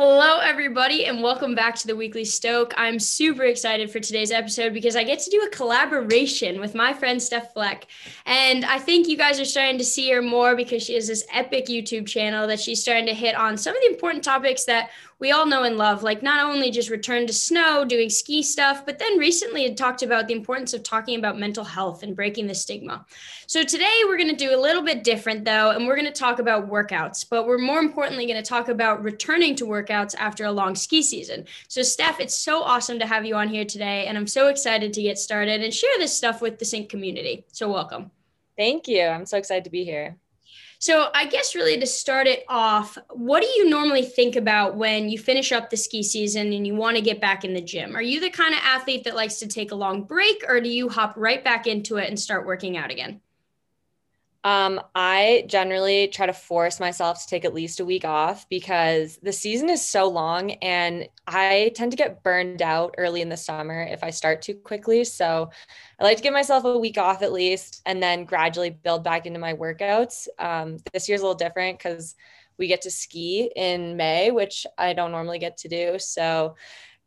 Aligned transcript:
Hello, 0.00 0.38
everybody, 0.38 1.06
and 1.06 1.24
welcome 1.24 1.56
back 1.56 1.74
to 1.74 1.88
the 1.88 1.96
Weekly 1.96 2.24
Stoke. 2.24 2.72
I'm 2.76 3.00
super 3.00 3.42
excited 3.42 3.90
for 3.90 3.98
today's 3.98 4.30
episode 4.30 4.72
because 4.72 4.94
I 4.94 5.02
get 5.02 5.18
to 5.18 5.28
do 5.30 5.42
a 5.42 5.50
collaboration 5.50 6.60
with 6.60 6.72
my 6.72 6.92
friend 6.92 7.18
Stef 7.18 7.52
Fleck. 7.52 7.88
And 8.24 8.64
I 8.64 8.78
think 8.78 9.08
you 9.08 9.16
guys 9.16 9.40
are 9.40 9.44
starting 9.44 9.76
to 9.76 9.84
see 9.84 10.08
her 10.12 10.22
more 10.22 10.54
because 10.54 10.84
she 10.84 10.94
has 10.94 11.08
this 11.08 11.26
epic 11.34 11.66
YouTube 11.66 12.06
channel 12.06 12.46
that 12.46 12.60
she's 12.60 12.80
starting 12.80 13.06
to 13.06 13.12
hit 13.12 13.34
on 13.34 13.58
some 13.58 13.74
of 13.74 13.82
the 13.82 13.90
important 13.90 14.22
topics 14.22 14.66
that 14.66 14.90
we 15.20 15.32
all 15.32 15.46
know 15.46 15.64
and 15.64 15.76
love, 15.76 16.02
like 16.02 16.22
not 16.22 16.44
only 16.44 16.70
just 16.70 16.90
return 16.90 17.26
to 17.26 17.32
snow, 17.32 17.84
doing 17.84 18.08
ski 18.08 18.42
stuff, 18.42 18.86
but 18.86 18.98
then 18.98 19.18
recently 19.18 19.64
had 19.64 19.76
talked 19.76 20.02
about 20.02 20.28
the 20.28 20.34
importance 20.34 20.74
of 20.74 20.82
talking 20.82 21.18
about 21.18 21.38
mental 21.38 21.64
health 21.64 22.02
and 22.02 22.14
breaking 22.14 22.46
the 22.46 22.54
stigma. 22.54 23.04
So 23.46 23.64
today 23.64 24.02
we're 24.06 24.16
going 24.16 24.30
to 24.30 24.36
do 24.36 24.54
a 24.54 24.60
little 24.60 24.82
bit 24.82 25.02
different 25.02 25.44
though, 25.44 25.70
and 25.70 25.86
we're 25.86 25.96
going 25.96 26.06
to 26.06 26.12
talk 26.12 26.38
about 26.38 26.70
workouts, 26.70 27.26
but 27.28 27.46
we're 27.46 27.58
more 27.58 27.80
importantly 27.80 28.26
going 28.26 28.42
to 28.42 28.48
talk 28.48 28.68
about 28.68 29.02
returning 29.02 29.56
to 29.56 29.64
workouts 29.64 30.14
after 30.16 30.44
a 30.44 30.52
long 30.52 30.76
ski 30.76 31.02
season. 31.02 31.46
So 31.66 31.80
Stef, 31.80 32.20
it's 32.20 32.34
so 32.34 32.62
awesome 32.62 32.98
to 33.00 33.06
have 33.06 33.26
you 33.26 33.34
on 33.34 33.48
here 33.48 33.64
today, 33.64 34.06
and 34.06 34.16
I'm 34.16 34.28
so 34.28 34.48
excited 34.48 34.92
to 34.92 35.02
get 35.02 35.18
started 35.18 35.62
and 35.62 35.74
share 35.74 35.98
this 35.98 36.16
stuff 36.16 36.40
with 36.40 36.58
the 36.58 36.64
Sync 36.64 36.88
community. 36.88 37.44
So 37.50 37.70
welcome. 37.72 38.10
Thank 38.56 38.86
you. 38.86 39.02
I'm 39.02 39.26
so 39.26 39.38
excited 39.38 39.64
to 39.64 39.70
be 39.70 39.84
here. 39.84 40.16
So, 40.80 41.10
I 41.12 41.26
guess 41.26 41.56
really 41.56 41.78
to 41.80 41.86
start 41.86 42.28
it 42.28 42.44
off, 42.48 42.96
what 43.10 43.42
do 43.42 43.48
you 43.48 43.68
normally 43.68 44.04
think 44.04 44.36
about 44.36 44.76
when 44.76 45.08
you 45.08 45.18
finish 45.18 45.50
up 45.50 45.70
the 45.70 45.76
ski 45.76 46.04
season 46.04 46.52
and 46.52 46.64
you 46.64 46.74
want 46.76 46.96
to 46.96 47.02
get 47.02 47.20
back 47.20 47.44
in 47.44 47.52
the 47.52 47.60
gym? 47.60 47.96
Are 47.96 48.02
you 48.02 48.20
the 48.20 48.30
kind 48.30 48.54
of 48.54 48.60
athlete 48.62 49.02
that 49.04 49.16
likes 49.16 49.40
to 49.40 49.48
take 49.48 49.72
a 49.72 49.74
long 49.74 50.04
break 50.04 50.44
or 50.46 50.60
do 50.60 50.68
you 50.68 50.88
hop 50.88 51.14
right 51.16 51.42
back 51.42 51.66
into 51.66 51.96
it 51.96 52.08
and 52.08 52.18
start 52.18 52.46
working 52.46 52.76
out 52.76 52.92
again? 52.92 53.20
Um, 54.48 54.80
I 54.94 55.44
generally 55.46 56.08
try 56.08 56.24
to 56.24 56.32
force 56.32 56.80
myself 56.80 57.20
to 57.20 57.28
take 57.28 57.44
at 57.44 57.52
least 57.52 57.80
a 57.80 57.84
week 57.84 58.06
off 58.06 58.48
because 58.48 59.18
the 59.18 59.30
season 59.30 59.68
is 59.68 59.86
so 59.86 60.08
long 60.08 60.52
and 60.52 61.06
I 61.26 61.70
tend 61.74 61.90
to 61.90 61.98
get 61.98 62.22
burned 62.22 62.62
out 62.62 62.94
early 62.96 63.20
in 63.20 63.28
the 63.28 63.36
summer 63.36 63.82
if 63.82 64.02
I 64.02 64.08
start 64.08 64.40
too 64.40 64.54
quickly. 64.54 65.04
So 65.04 65.50
I 66.00 66.04
like 66.04 66.16
to 66.16 66.22
give 66.22 66.32
myself 66.32 66.64
a 66.64 66.78
week 66.78 66.96
off 66.96 67.20
at 67.20 67.30
least 67.30 67.82
and 67.84 68.02
then 68.02 68.24
gradually 68.24 68.70
build 68.70 69.04
back 69.04 69.26
into 69.26 69.38
my 69.38 69.52
workouts. 69.52 70.28
Um, 70.38 70.78
this 70.94 71.10
year's 71.10 71.20
a 71.20 71.24
little 71.24 71.36
different 71.36 71.76
because 71.76 72.14
we 72.56 72.68
get 72.68 72.80
to 72.82 72.90
ski 72.90 73.52
in 73.54 73.98
May, 73.98 74.30
which 74.30 74.66
I 74.78 74.94
don't 74.94 75.12
normally 75.12 75.40
get 75.40 75.58
to 75.58 75.68
do. 75.68 75.98
So 75.98 76.56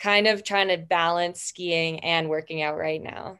kind 0.00 0.26
of 0.26 0.42
trying 0.42 0.68
to 0.68 0.76
balance 0.76 1.40
skiing 1.40 2.00
and 2.00 2.28
working 2.28 2.62
out 2.62 2.76
right 2.76 3.00
now. 3.00 3.38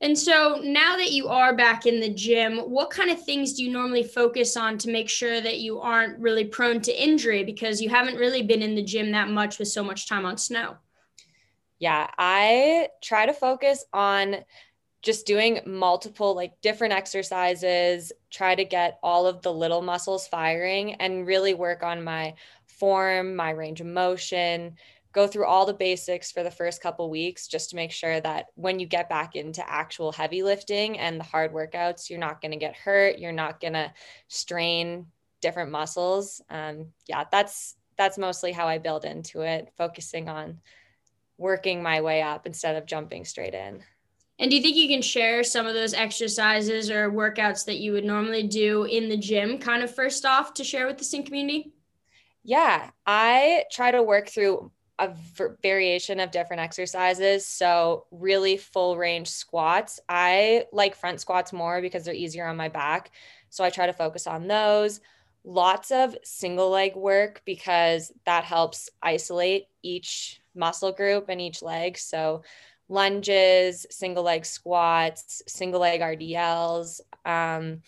And 0.00 0.16
so 0.16 0.60
now 0.62 0.96
that 0.96 1.10
you 1.10 1.28
are 1.28 1.56
back 1.56 1.84
in 1.84 1.98
the 2.00 2.08
gym, 2.08 2.58
what 2.58 2.90
kind 2.90 3.10
of 3.10 3.22
things 3.22 3.54
do 3.54 3.64
you 3.64 3.72
normally 3.72 4.04
focus 4.04 4.56
on 4.56 4.78
to 4.78 4.90
make 4.90 5.08
sure 5.08 5.40
that 5.40 5.58
you 5.58 5.80
aren't 5.80 6.18
really 6.20 6.44
prone 6.44 6.80
to 6.82 7.02
injury 7.02 7.42
because 7.42 7.80
you 7.80 7.88
haven't 7.88 8.16
really 8.16 8.42
been 8.42 8.62
in 8.62 8.76
the 8.76 8.82
gym 8.82 9.10
that 9.10 9.28
much 9.28 9.58
with 9.58 9.68
so 9.68 9.82
much 9.82 10.08
time 10.08 10.24
on 10.24 10.36
snow? 10.36 10.76
Yeah, 11.80 12.08
I 12.16 12.88
try 13.02 13.26
to 13.26 13.32
focus 13.32 13.84
on 13.92 14.36
just 15.02 15.26
doing 15.26 15.60
multiple 15.66 16.34
like 16.34 16.60
different 16.60 16.92
exercises, 16.94 18.12
try 18.30 18.54
to 18.54 18.64
get 18.64 18.98
all 19.02 19.26
of 19.26 19.42
the 19.42 19.52
little 19.52 19.82
muscles 19.82 20.26
firing 20.28 20.94
and 20.94 21.26
really 21.26 21.54
work 21.54 21.82
on 21.82 22.02
my 22.02 22.34
form, 22.66 23.34
my 23.34 23.50
range 23.50 23.80
of 23.80 23.86
motion, 23.86 24.76
go 25.12 25.26
through 25.26 25.46
all 25.46 25.66
the 25.66 25.74
basics 25.74 26.30
for 26.30 26.42
the 26.42 26.50
first 26.50 26.82
couple 26.82 27.08
weeks 27.10 27.46
just 27.46 27.70
to 27.70 27.76
make 27.76 27.90
sure 27.90 28.20
that 28.20 28.46
when 28.54 28.78
you 28.78 28.86
get 28.86 29.08
back 29.08 29.36
into 29.36 29.68
actual 29.68 30.12
heavy 30.12 30.42
lifting 30.42 30.98
and 30.98 31.18
the 31.18 31.24
hard 31.24 31.52
workouts, 31.52 32.10
you're 32.10 32.18
not 32.18 32.40
going 32.40 32.52
to 32.52 32.58
get 32.58 32.76
hurt. 32.76 33.18
You're 33.18 33.32
not 33.32 33.60
going 33.60 33.72
to 33.72 33.92
strain 34.28 35.06
different 35.40 35.70
muscles. 35.70 36.42
Um, 36.50 36.88
yeah, 37.06 37.24
that's 37.30 37.76
that's 37.96 38.18
mostly 38.18 38.52
how 38.52 38.68
I 38.68 38.78
build 38.78 39.04
into 39.04 39.40
it, 39.40 39.72
focusing 39.76 40.28
on 40.28 40.60
working 41.36 41.82
my 41.82 42.00
way 42.00 42.22
up 42.22 42.46
instead 42.46 42.76
of 42.76 42.86
jumping 42.86 43.24
straight 43.24 43.54
in. 43.54 43.82
And 44.38 44.50
do 44.50 44.56
you 44.56 44.62
think 44.62 44.76
you 44.76 44.88
can 44.88 45.02
share 45.02 45.42
some 45.42 45.66
of 45.66 45.74
those 45.74 45.94
exercises 45.94 46.90
or 46.90 47.10
workouts 47.10 47.64
that 47.64 47.78
you 47.78 47.92
would 47.92 48.04
normally 48.04 48.44
do 48.44 48.84
in 48.84 49.08
the 49.08 49.16
gym, 49.16 49.58
kind 49.58 49.82
of 49.82 49.92
first 49.92 50.24
off, 50.24 50.54
to 50.54 50.64
share 50.64 50.86
with 50.86 50.98
the 50.98 51.04
sync 51.04 51.26
community? 51.26 51.72
Yeah, 52.44 52.90
I 53.04 53.64
try 53.72 53.90
to 53.90 54.02
work 54.02 54.28
through 54.28 54.70
a 54.98 55.14
variation 55.62 56.20
of 56.20 56.30
different 56.30 56.60
exercises. 56.60 57.46
So, 57.46 58.06
really 58.10 58.56
full 58.56 58.96
range 58.96 59.28
squats. 59.28 60.00
I 60.08 60.64
like 60.72 60.96
front 60.96 61.20
squats 61.20 61.52
more 61.52 61.80
because 61.80 62.04
they're 62.04 62.14
easier 62.14 62.46
on 62.46 62.56
my 62.56 62.68
back. 62.68 63.10
So, 63.50 63.64
I 63.64 63.70
try 63.70 63.86
to 63.86 63.92
focus 63.92 64.26
on 64.26 64.48
those. 64.48 65.00
Lots 65.44 65.90
of 65.90 66.16
single 66.24 66.70
leg 66.70 66.96
work 66.96 67.42
because 67.44 68.12
that 68.26 68.44
helps 68.44 68.90
isolate 69.02 69.66
each 69.82 70.40
muscle 70.54 70.92
group 70.92 71.28
and 71.28 71.40
each 71.40 71.62
leg. 71.62 71.96
So, 71.96 72.42
lunges, 72.88 73.86
single 73.90 74.24
leg 74.24 74.44
squats, 74.44 75.42
single 75.46 75.80
leg 75.80 76.00
RDLs. 76.00 77.00
Um, 77.24 77.82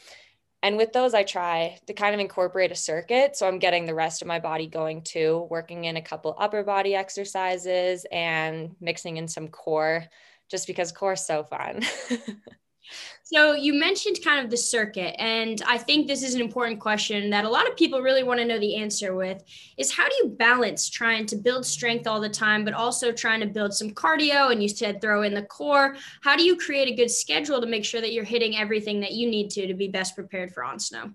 and 0.62 0.76
with 0.76 0.92
those, 0.92 1.14
I 1.14 1.22
try 1.22 1.78
to 1.86 1.94
kind 1.94 2.14
of 2.14 2.20
incorporate 2.20 2.70
a 2.70 2.76
circuit. 2.76 3.36
So 3.36 3.48
I'm 3.48 3.58
getting 3.58 3.86
the 3.86 3.94
rest 3.94 4.20
of 4.20 4.28
my 4.28 4.40
body 4.40 4.66
going 4.66 5.02
too, 5.02 5.46
working 5.50 5.84
in 5.84 5.96
a 5.96 6.02
couple 6.02 6.36
upper 6.38 6.62
body 6.62 6.94
exercises 6.94 8.04
and 8.12 8.76
mixing 8.80 9.16
in 9.16 9.26
some 9.26 9.48
core 9.48 10.04
just 10.50 10.66
because 10.66 10.92
core 10.92 11.14
is 11.14 11.24
so 11.24 11.44
fun. 11.44 11.82
So 13.24 13.54
you 13.54 13.74
mentioned 13.74 14.18
kind 14.24 14.44
of 14.44 14.50
the 14.50 14.56
circuit, 14.56 15.14
and 15.20 15.62
I 15.64 15.78
think 15.78 16.08
this 16.08 16.24
is 16.24 16.34
an 16.34 16.40
important 16.40 16.80
question 16.80 17.30
that 17.30 17.44
a 17.44 17.48
lot 17.48 17.68
of 17.68 17.76
people 17.76 18.02
really 18.02 18.24
want 18.24 18.40
to 18.40 18.44
know 18.44 18.58
the 18.58 18.74
answer 18.74 19.14
with 19.14 19.44
is 19.78 19.92
how 19.92 20.08
do 20.08 20.14
you 20.16 20.30
balance 20.30 20.90
trying 20.90 21.26
to 21.26 21.36
build 21.36 21.64
strength 21.64 22.08
all 22.08 22.20
the 22.20 22.28
time, 22.28 22.64
but 22.64 22.74
also 22.74 23.12
trying 23.12 23.38
to 23.40 23.46
build 23.46 23.72
some 23.72 23.90
cardio 23.90 24.50
and 24.50 24.60
you 24.60 24.68
said 24.68 25.00
throw 25.00 25.22
in 25.22 25.34
the 25.34 25.42
core. 25.42 25.96
How 26.22 26.36
do 26.36 26.42
you 26.42 26.56
create 26.56 26.88
a 26.88 26.96
good 26.96 27.10
schedule 27.10 27.60
to 27.60 27.66
make 27.68 27.84
sure 27.84 28.00
that 28.00 28.12
you're 28.12 28.24
hitting 28.24 28.56
everything 28.56 29.00
that 29.00 29.12
you 29.12 29.30
need 29.30 29.50
to 29.50 29.66
to 29.68 29.74
be 29.74 29.86
best 29.86 30.16
prepared 30.16 30.52
for 30.52 30.64
on 30.64 30.80
snow? 30.80 31.12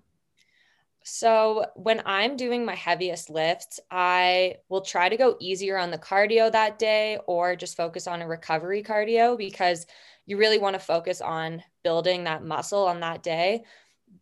So, 1.08 1.66
when 1.76 2.02
I'm 2.04 2.36
doing 2.36 2.64
my 2.64 2.74
heaviest 2.74 3.30
lifts, 3.30 3.78
I 3.92 4.56
will 4.68 4.80
try 4.80 5.08
to 5.08 5.16
go 5.16 5.36
easier 5.38 5.78
on 5.78 5.92
the 5.92 5.98
cardio 5.98 6.50
that 6.50 6.80
day 6.80 7.20
or 7.28 7.54
just 7.54 7.76
focus 7.76 8.08
on 8.08 8.22
a 8.22 8.26
recovery 8.26 8.82
cardio 8.82 9.38
because 9.38 9.86
you 10.26 10.36
really 10.36 10.58
want 10.58 10.74
to 10.74 10.80
focus 10.80 11.20
on 11.20 11.62
building 11.84 12.24
that 12.24 12.42
muscle 12.42 12.86
on 12.86 12.98
that 13.00 13.22
day. 13.22 13.62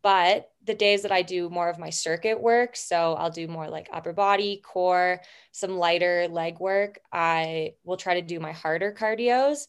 But 0.02 0.50
the 0.62 0.74
days 0.74 1.00
that 1.02 1.12
I 1.12 1.22
do 1.22 1.48
more 1.48 1.70
of 1.70 1.78
my 1.78 1.88
circuit 1.88 2.38
work, 2.38 2.76
so 2.76 3.14
I'll 3.14 3.30
do 3.30 3.48
more 3.48 3.70
like 3.70 3.88
upper 3.90 4.12
body, 4.12 4.60
core, 4.62 5.22
some 5.52 5.78
lighter 5.78 6.28
leg 6.28 6.60
work, 6.60 6.98
I 7.10 7.76
will 7.84 7.96
try 7.96 8.20
to 8.20 8.26
do 8.26 8.40
my 8.40 8.52
harder 8.52 8.92
cardios 8.92 9.68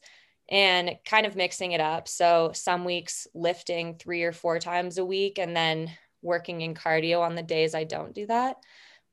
and 0.50 0.98
kind 1.06 1.26
of 1.26 1.38
mixing 1.38 1.72
it 1.72 1.80
up. 1.80 2.10
So 2.10 2.52
some 2.54 2.84
weeks 2.84 3.26
lifting 3.34 3.96
three 3.96 4.24
or 4.24 4.34
four 4.34 4.60
times 4.60 4.98
a 4.98 5.06
week 5.06 5.40
and 5.40 5.56
then 5.56 5.92
working 6.26 6.62
in 6.62 6.74
cardio 6.74 7.22
on 7.22 7.36
the 7.36 7.44
days 7.44 7.74
I 7.76 7.86
don't 7.86 8.14
do 8.14 8.26
that, 8.26 8.58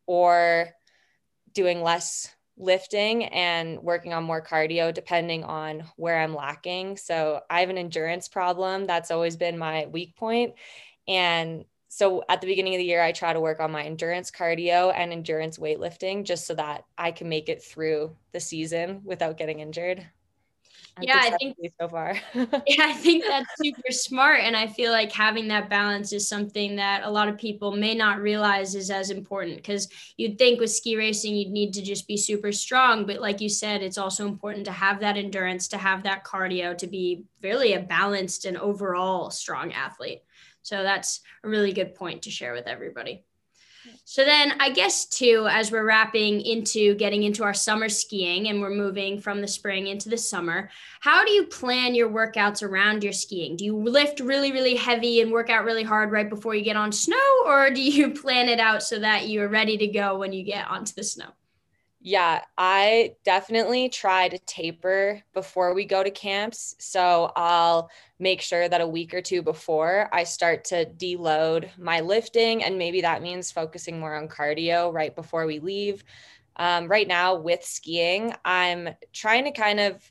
or 0.07 0.71
doing 1.53 1.83
less 1.83 2.35
lifting 2.57 3.25
and 3.25 3.83
working 3.83 4.13
on 4.13 4.25
more 4.25 4.43
cardio 4.43 4.93
depending 4.93 5.45
on 5.45 5.85
where 5.97 6.19
I'm 6.19 6.35
lacking. 6.35 6.97
So 6.97 7.41
I 7.49 7.61
have 7.61 7.71
an 7.71 7.79
endurance 7.79 8.29
problem. 8.29 8.87
That's 8.87 9.11
always 9.11 9.37
been 9.37 9.59
my 9.59 9.87
weak 9.87 10.17
point. 10.17 10.55
And 11.09 11.65
so 11.89 12.25
at 12.29 12.41
the 12.41 12.47
beginning 12.47 12.75
of 12.75 12.79
the 12.79 12.85
year, 12.85 13.03
I 13.03 13.13
try 13.13 13.33
to 13.33 13.41
work 13.41 13.61
on 13.61 13.71
my 13.71 13.83
endurance 13.83 14.31
cardio 14.31 14.93
and 14.95 15.13
endurance 15.13 15.59
weightlifting 15.59 16.25
just 16.25 16.47
so 16.47 16.55
that 16.55 16.85
I 16.97 17.11
can 17.11 17.29
make 17.29 17.49
it 17.49 17.63
through 17.63 18.17
the 18.33 18.41
season 18.41 19.03
without 19.05 19.37
getting 19.37 19.61
injured 19.61 20.07
yeah, 21.01 21.21
I 21.23 21.31
think 21.39 21.57
so 21.81 21.89
far. 21.89 22.17
yeah, 22.35 22.47
I 22.81 22.93
think 22.93 23.25
that's 23.27 23.49
super 23.57 23.91
smart. 23.91 24.41
And 24.41 24.55
I 24.55 24.67
feel 24.67 24.93
like 24.93 25.11
having 25.11 25.49
that 25.49 25.71
balance 25.71 26.13
is 26.13 26.29
something 26.29 26.77
that 26.77 27.03
a 27.05 27.11
lot 27.11 27.29
of 27.29 27.39
people 27.39 27.73
may 27.73 27.95
not 27.95 28.21
realize 28.21 28.75
is 28.75 28.91
as 28.91 29.11
important 29.11 29.57
because 29.57 29.89
you'd 30.17 30.39
think 30.39 30.61
with 30.61 30.71
ski 30.71 30.97
racing, 30.97 31.35
you'd 31.35 31.51
need 31.51 31.73
to 31.75 31.83
just 31.83 32.07
be 32.07 32.17
super 32.17 32.53
strong. 32.53 33.07
But 33.07 33.21
like 33.21 33.41
you 33.41 33.49
said, 33.49 33.83
it's 33.83 33.99
also 33.99 34.27
important 34.27 34.67
to 34.67 34.73
have 34.73 35.01
that 35.01 35.17
endurance, 35.17 35.69
to 35.69 35.79
have 35.79 36.03
that 36.03 36.25
cardio, 36.25 36.77
to 36.77 36.87
be 36.87 37.25
really 37.43 37.73
a 37.73 37.81
balanced 37.81 38.45
and 38.45 38.59
overall 38.59 39.31
strong 39.31 39.73
athlete. 39.73 40.23
So 40.63 40.83
that's 40.83 41.21
a 41.43 41.49
really 41.49 41.73
good 41.73 41.95
point 41.95 42.23
to 42.23 42.31
share 42.31 42.53
with 42.53 42.67
everybody. 42.67 43.25
So 44.05 44.25
then 44.25 44.55
I 44.61 44.71
guess 44.71 45.07
too, 45.07 45.47
as 45.51 45.73
we're 45.73 45.85
wrapping 45.85 46.41
into 46.43 46.95
getting 46.95 47.23
into 47.23 47.45
our 47.45 47.55
summer 47.55 47.89
skiing 47.89 48.49
and 48.49 48.61
we're 48.61 48.71
moving 48.71 49.21
from 49.21 49.41
the 49.41 49.49
spring 49.49 49.87
into 49.87 50.09
the 50.09 50.19
summer, 50.19 50.71
how 51.01 51.25
do 51.25 51.31
you 51.31 51.47
plan 51.47 51.95
your 51.95 52.11
workouts 52.11 52.63
around 52.63 53.03
your 53.03 53.13
skiing? 53.13 53.57
Do 53.57 53.65
you 53.65 53.77
lift 53.77 54.21
really, 54.21 54.53
really 54.53 54.77
heavy 54.77 55.21
and 55.21 55.33
work 55.33 55.51
out 55.51 55.65
really 55.65 55.83
hard 55.83 56.13
right 56.13 56.29
before 56.29 56.55
you 56.55 56.63
get 56.63 56.77
on 56.77 56.93
snow, 56.93 57.17
or 57.47 57.71
do 57.71 57.83
you 57.83 58.11
plan 58.23 58.49
it 58.49 58.61
out 58.61 58.83
so 58.83 58.99
that 58.99 59.29
you're 59.29 59.49
ready 59.49 59.77
to 59.79 59.87
go 59.87 60.19
when 60.19 60.33
you 60.33 60.43
get 60.43 60.69
onto 60.69 60.95
the 60.95 61.05
snow? 61.05 61.31
Yeah, 62.05 62.43
I 62.59 63.15
definitely 63.25 63.89
try 63.89 64.29
to 64.29 64.39
taper 64.41 65.23
before 65.35 65.73
we 65.73 65.85
go 65.85 66.03
to 66.03 66.11
camps. 66.11 66.75
So 66.81 67.31
I'll 67.37 67.91
make 68.19 68.41
sure 68.41 68.69
that 68.69 68.81
a 68.81 68.87
week 68.89 69.15
or 69.15 69.23
two 69.23 69.41
before 69.41 70.09
I 70.13 70.25
start 70.25 70.65
to 70.67 70.85
deload 70.85 71.69
my 71.79 72.01
lifting. 72.01 72.65
And 72.65 72.77
maybe 72.77 73.03
that 73.03 73.23
means 73.23 73.53
focusing 73.53 74.01
more 74.01 74.17
on 74.17 74.27
cardio 74.27 74.93
right 74.93 75.15
before 75.15 75.47
we 75.47 75.61
leave. 75.61 76.03
Um, 76.57 76.89
right 76.89 77.07
now, 77.07 77.37
with 77.37 77.65
skiing, 77.65 78.35
I'm 78.45 78.89
trying 79.13 79.45
to 79.45 79.53
kind 79.53 79.79
of 79.79 80.11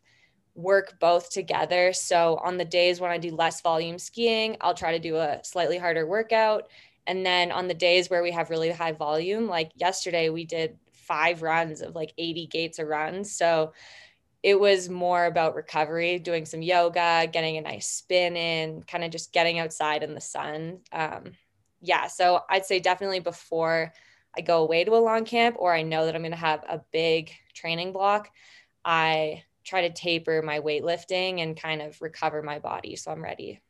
work 0.55 0.97
both 1.01 1.29
together. 1.29 1.91
So 1.91 2.39
on 2.41 2.57
the 2.57 2.65
days 2.65 3.01
when 3.01 3.11
I 3.11 3.17
do 3.17 3.35
less 3.35 3.59
volume 3.59 3.99
skiing, 3.99 4.55
I'll 4.61 4.73
try 4.73 4.93
to 4.93 4.99
do 4.99 5.17
a 5.17 5.41
slightly 5.43 5.77
harder 5.77 6.07
workout. 6.07 6.69
And 7.05 7.25
then 7.25 7.51
on 7.51 7.67
the 7.67 7.73
days 7.73 8.09
where 8.09 8.23
we 8.23 8.31
have 8.31 8.49
really 8.49 8.71
high 8.71 8.91
volume, 8.93 9.47
like 9.47 9.71
yesterday, 9.75 10.29
we 10.29 10.45
did 10.45 10.77
five 11.01 11.41
runs 11.41 11.81
of 11.81 11.95
like 11.95 12.13
80 12.17 12.47
gates 12.47 12.79
a 12.79 12.85
run. 12.85 13.23
So 13.23 13.73
it 14.43 14.59
was 14.59 14.89
more 14.89 15.25
about 15.25 15.55
recovery, 15.55 16.17
doing 16.17 16.45
some 16.45 16.61
yoga, 16.61 17.27
getting 17.31 17.57
a 17.57 17.61
nice 17.61 17.87
spin 17.87 18.35
in, 18.35 18.83
kind 18.83 19.03
of 19.03 19.11
just 19.11 19.33
getting 19.33 19.59
outside 19.59 20.03
in 20.03 20.15
the 20.15 20.21
sun. 20.21 20.79
Um, 20.91 21.33
yeah, 21.81 22.07
so 22.07 22.41
I'd 22.49 22.65
say 22.65 22.79
definitely 22.79 23.19
before 23.19 23.93
I 24.35 24.41
go 24.41 24.63
away 24.63 24.83
to 24.83 24.95
a 24.95 24.97
long 24.97 25.25
camp 25.25 25.57
or 25.59 25.73
I 25.73 25.83
know 25.83 26.05
that 26.05 26.15
I'm 26.15 26.21
going 26.21 26.31
to 26.31 26.37
have 26.37 26.63
a 26.67 26.81
big 26.91 27.31
training 27.53 27.91
block, 27.91 28.29
I 28.83 29.43
try 29.63 29.87
to 29.87 29.93
taper 29.93 30.41
my 30.41 30.59
weightlifting 30.59 31.41
and 31.41 31.59
kind 31.59 31.81
of 31.81 32.01
recover 32.01 32.41
my 32.41 32.59
body 32.59 32.95
so 32.95 33.11
I'm 33.11 33.23
ready. 33.23 33.61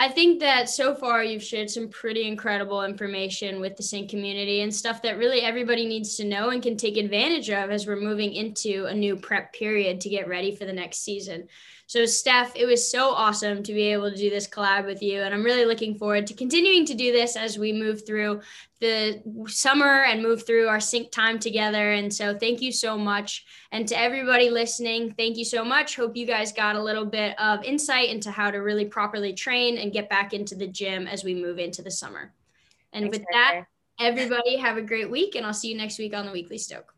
I 0.00 0.08
think 0.08 0.38
that 0.38 0.70
so 0.70 0.94
far 0.94 1.24
you've 1.24 1.42
shared 1.42 1.68
some 1.68 1.88
pretty 1.88 2.28
incredible 2.28 2.84
information 2.84 3.60
with 3.60 3.76
the 3.76 3.82
Sync 3.82 4.08
community 4.08 4.60
and 4.60 4.72
stuff 4.72 5.02
that 5.02 5.18
really 5.18 5.40
everybody 5.40 5.86
needs 5.86 6.14
to 6.18 6.24
know 6.24 6.50
and 6.50 6.62
can 6.62 6.76
take 6.76 6.96
advantage 6.96 7.50
of 7.50 7.72
as 7.72 7.84
we're 7.84 7.96
moving 7.96 8.32
into 8.32 8.86
a 8.86 8.94
new 8.94 9.16
prep 9.16 9.52
period 9.52 10.00
to 10.02 10.08
get 10.08 10.28
ready 10.28 10.54
for 10.54 10.66
the 10.66 10.72
next 10.72 10.98
season. 10.98 11.48
So, 11.88 12.00
Stef, 12.00 12.52
it 12.54 12.66
was 12.66 12.88
so 12.88 13.12
awesome 13.14 13.62
to 13.62 13.72
be 13.72 13.84
able 13.84 14.10
to 14.10 14.16
do 14.16 14.28
this 14.28 14.46
collab 14.46 14.84
with 14.84 15.02
you. 15.02 15.22
And 15.22 15.32
I'm 15.34 15.42
really 15.42 15.64
looking 15.64 15.94
forward 15.94 16.26
to 16.26 16.34
continuing 16.34 16.84
to 16.84 16.94
do 16.94 17.12
this 17.12 17.34
as 17.34 17.58
we 17.58 17.72
move 17.72 18.06
through 18.06 18.42
the 18.78 19.22
summer 19.46 20.04
and 20.04 20.22
move 20.22 20.46
through 20.46 20.68
our 20.68 20.80
sync 20.80 21.10
time 21.10 21.38
together. 21.38 21.92
And 21.92 22.12
so, 22.12 22.36
thank 22.36 22.60
you 22.60 22.72
so 22.72 22.98
much. 22.98 23.46
And 23.72 23.88
to 23.88 23.98
everybody 23.98 24.50
listening, 24.50 25.14
thank 25.14 25.38
you 25.38 25.46
so 25.46 25.64
much. 25.64 25.96
Hope 25.96 26.14
you 26.14 26.26
guys 26.26 26.52
got 26.52 26.76
a 26.76 26.82
little 26.82 27.06
bit 27.06 27.34
of 27.40 27.64
insight 27.64 28.10
into 28.10 28.30
how 28.30 28.50
to 28.50 28.58
really 28.58 28.84
properly 28.84 29.32
train 29.32 29.78
and 29.88 29.94
get 29.94 30.10
back 30.10 30.34
into 30.34 30.54
the 30.54 30.66
gym 30.66 31.06
as 31.06 31.24
we 31.24 31.34
move 31.34 31.58
into 31.58 31.80
the 31.80 31.90
summer. 31.90 32.34
And 32.92 33.04
Thanks, 33.04 33.18
with 33.18 33.26
that, 33.32 33.64
everybody 33.98 34.56
have 34.58 34.76
a 34.76 34.82
great 34.82 35.10
week. 35.10 35.34
And 35.34 35.46
I'll 35.46 35.54
see 35.54 35.68
you 35.68 35.76
next 35.76 35.98
week 35.98 36.14
on 36.14 36.26
the 36.26 36.32
Weekly 36.32 36.58
Stoke. 36.58 36.94